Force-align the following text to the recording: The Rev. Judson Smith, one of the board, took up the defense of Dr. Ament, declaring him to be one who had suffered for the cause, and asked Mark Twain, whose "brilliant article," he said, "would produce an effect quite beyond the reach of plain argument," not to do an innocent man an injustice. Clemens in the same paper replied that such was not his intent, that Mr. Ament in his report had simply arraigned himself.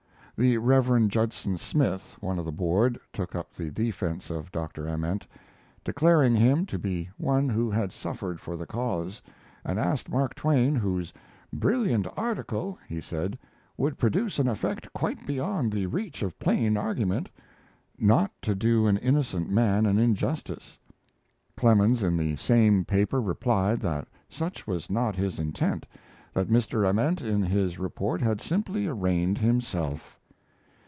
The 0.37 0.57
Rev. 0.57 1.07
Judson 1.07 1.59
Smith, 1.59 2.15
one 2.19 2.39
of 2.39 2.45
the 2.45 2.51
board, 2.51 2.99
took 3.13 3.35
up 3.35 3.53
the 3.53 3.69
defense 3.69 4.31
of 4.31 4.51
Dr. 4.51 4.87
Ament, 4.89 5.27
declaring 5.83 6.33
him 6.35 6.65
to 6.65 6.79
be 6.79 7.11
one 7.17 7.47
who 7.47 7.69
had 7.69 7.91
suffered 7.91 8.39
for 8.39 8.57
the 8.57 8.65
cause, 8.65 9.21
and 9.63 9.77
asked 9.77 10.09
Mark 10.09 10.33
Twain, 10.33 10.73
whose 10.73 11.13
"brilliant 11.53 12.07
article," 12.17 12.79
he 12.89 12.99
said, 12.99 13.37
"would 13.77 13.99
produce 13.99 14.39
an 14.39 14.47
effect 14.47 14.91
quite 14.93 15.27
beyond 15.27 15.71
the 15.71 15.85
reach 15.85 16.23
of 16.23 16.39
plain 16.39 16.75
argument," 16.75 17.29
not 17.99 18.31
to 18.41 18.55
do 18.55 18.87
an 18.87 18.97
innocent 18.97 19.51
man 19.51 19.85
an 19.85 19.99
injustice. 19.99 20.79
Clemens 21.55 22.01
in 22.01 22.17
the 22.17 22.35
same 22.35 22.83
paper 22.83 23.21
replied 23.21 23.79
that 23.81 24.07
such 24.27 24.65
was 24.65 24.89
not 24.89 25.15
his 25.15 25.37
intent, 25.37 25.85
that 26.33 26.49
Mr. 26.49 26.89
Ament 26.89 27.21
in 27.21 27.43
his 27.43 27.77
report 27.77 28.21
had 28.21 28.41
simply 28.41 28.87
arraigned 28.87 29.37
himself. 29.37 30.17